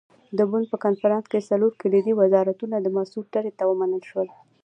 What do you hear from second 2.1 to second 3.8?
وزارتونه د مسعود ډلې ته